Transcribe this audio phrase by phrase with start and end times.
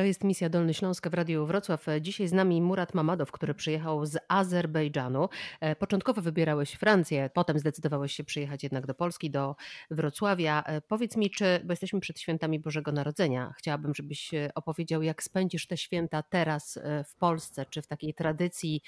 [0.00, 1.86] To jest misja Dolny Śląsk w Radiu Wrocław.
[2.00, 5.28] Dzisiaj z nami Murat Mamadow, który przyjechał z Azerbejdżanu.
[5.60, 9.56] E, początkowo wybierałeś Francję, potem zdecydowałeś się przyjechać jednak do Polski, do
[9.90, 10.62] Wrocławia.
[10.66, 15.22] E, powiedz mi, czy, bo jesteśmy przed świętami Bożego Narodzenia, chciałabym, żebyś e, opowiedział, jak
[15.22, 16.78] spędzisz te święta teraz
[17.08, 18.82] w Polsce, czy w takiej tradycji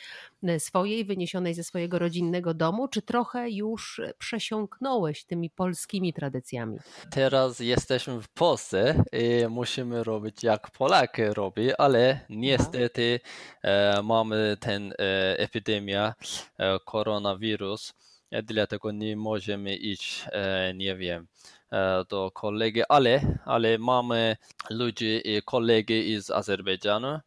[0.58, 6.78] swojej, wyniesionej ze swojego rodzinnego domu, czy trochę już przesiąknąłeś tymi polskimi tradycjami?
[7.10, 10.70] Teraz jesteśmy w Polsce i musimy robić jak
[11.02, 13.20] Polak robi, ale niestety
[13.62, 16.14] e, mamy ten e, epidemia,
[16.58, 17.94] e, koronawirus,
[18.30, 21.26] e, dlatego nie możemy iść, e, nie wiem,
[21.72, 24.36] e, do kolegi, ale, ale mamy
[24.70, 27.20] ludzi i kolegi z Azerbejdżanu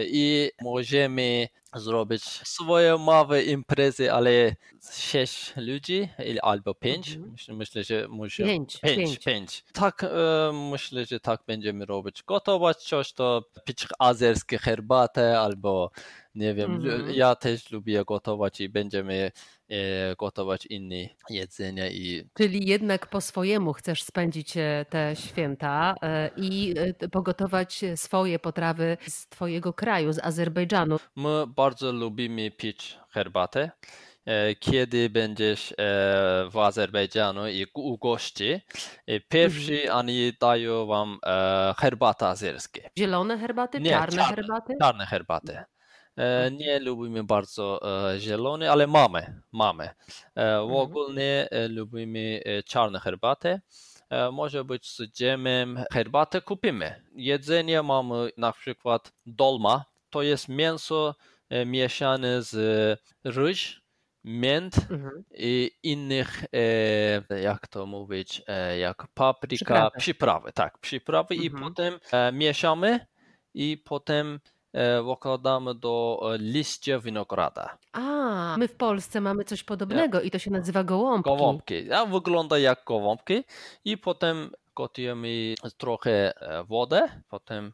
[0.00, 4.56] i możemy zrobić swoje małe imprezy, ale
[4.92, 6.08] sześć ludzi
[6.42, 7.12] albo pięć.
[7.14, 7.56] Mhm.
[7.58, 8.48] Myślę, że musimy.
[8.48, 9.18] Pięć, Pięć, pięć.
[9.18, 9.64] pięć.
[9.72, 10.08] Tak, e,
[10.70, 12.22] myślę, że tak będziemy robić.
[12.22, 15.90] Gotować coś, to pić azerskie herbatę albo
[16.34, 17.14] nie wiem, lu- Mhm.
[17.14, 19.32] ja też lubię gotować i będziemy
[19.70, 20.96] e, gotować inne
[21.30, 27.80] jedzenie i Czyli jednak po swojemu chcesz spędzić e, te święta e, i e, pogotować
[27.96, 30.96] swoje potrawy z Twojego kraju, z Azerbejdżanu.
[31.16, 33.70] My bardzo lubimy pić herbatę.
[34.26, 35.74] E, Kiedy będziesz e,
[36.50, 38.60] w Azerbejdżanu i u gości,
[39.06, 41.18] e, pierwszy oni dają wam
[41.78, 42.90] herbatę azerskie.
[42.98, 44.36] Zielone herbaty, Nie, czarne czarne.
[44.36, 44.74] herbaty?
[44.82, 45.58] Czarne herbaty.
[46.16, 47.80] E, Nie lubimy bardzo
[48.18, 49.84] zielone, ale mamy, mamy.
[49.84, 49.92] E,
[50.36, 50.72] Mhm.
[50.72, 53.60] Ogólnie e, lubimy czarne herbatę.
[54.10, 55.84] E, Może być z dżemem.
[55.92, 57.02] Herbatę kupimy.
[57.16, 59.84] Jedzenie mamy na przykład dolma.
[60.10, 61.14] To jest mięso
[61.54, 62.52] e, mieszane z
[63.24, 63.82] ryż,
[64.24, 65.24] mięt Mhm.
[65.30, 66.44] i innych,
[67.30, 69.98] e, jak to mówić, e, jak papryka, Przyprawy.
[69.98, 71.64] przyprawy, tak, przyprawy i Mhm.
[71.64, 73.06] potem e, mieszamy
[73.54, 74.40] i potem
[75.16, 77.78] wkładamy do e, liścia winograda.
[77.92, 81.30] A, my w Polsce mamy coś podobnego i to się nazywa gołąbki.
[81.30, 81.92] Gołąbki.
[81.92, 83.44] A wygląda jak gołąbki
[83.84, 86.32] i potem gotujemy trochę
[86.68, 87.72] wodę, potem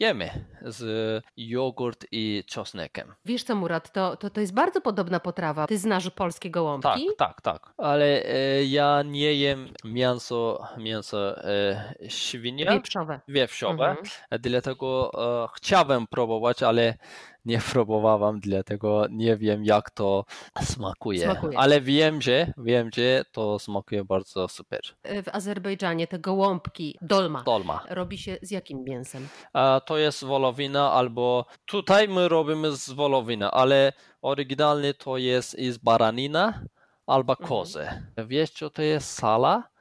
[0.00, 0.30] jemy
[0.62, 3.14] z jogurt i czosnkiem.
[3.24, 5.66] Wiesz co, Murat, to, to, to jest bardzo podobna potrawa.
[5.66, 7.06] Ty znasz polskie Tak, gołąbki?
[7.18, 7.72] tak, tak.
[7.78, 12.72] Ale e, ja nie jem mięso, mięso e, świnia.
[12.72, 13.20] Wieprzowe.
[13.28, 14.06] wieprzowe, Mhm.
[14.40, 15.10] dlatego
[15.44, 16.94] e, chciałem próbować, ale
[17.44, 20.24] nie próbowałem, dlatego nie wiem jak to
[20.62, 21.22] smakuje.
[21.24, 21.58] Smakuje.
[21.58, 24.80] Ale wiem, że wiem, że to smakuje bardzo super.
[25.02, 27.84] E, W Azerbejdżanie te gołąbki, dolma, Dolma.
[27.88, 29.28] robi się z jakim mięsem?
[29.54, 35.78] E, to jest wolowina albo tutaj my robimy z wolowiny, ale oryginalnie to jest z
[35.78, 36.62] baranina
[37.06, 37.48] albo Mhm.
[37.48, 37.86] kozy.
[38.26, 39.73] Wiesz co to jest sala?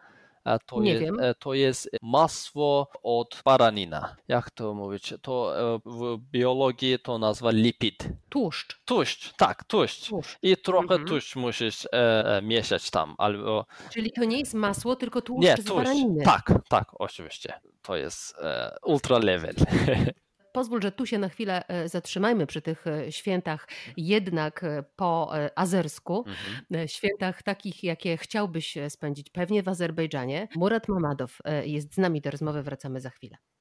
[0.45, 1.19] E, To Nie jest, wiem.
[1.19, 4.15] e, to jest masło od baranina.
[4.27, 5.13] Jak to mówić?
[5.21, 8.07] To e, w biologii to nazwa lipid.
[8.29, 8.79] Tłuszcz.
[8.85, 10.09] Tłuszcz, tak, tłuszcz.
[10.09, 10.37] Tłuszcz.
[10.41, 11.05] I trochę Mhm.
[11.07, 11.89] tłuszcz musisz e,
[12.37, 15.75] e, mieszać tam, albo Czyli to nie jest masło, tylko tłuszcz nie, z tłuszcz.
[15.75, 16.23] baraniny.
[16.23, 17.53] Tak, tak, oczywiście.
[17.81, 19.55] To jest e, ultra level.
[20.53, 25.31] Pozwól, że tu się na chwilę e, zatrzymajmy przy tych e, świętach, jednak e, po
[25.55, 26.87] azersku, Mhm.
[26.87, 30.47] świętach takich, jakie chciałbyś spędzić pewnie w Azerbejdżanie.
[30.55, 33.37] Murat Mamadow jest z nami do rozmowy, wracamy za chwilę.